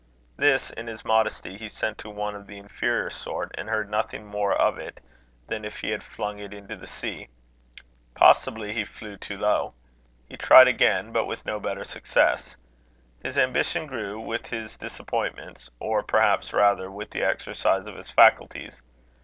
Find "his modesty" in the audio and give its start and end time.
0.87-1.57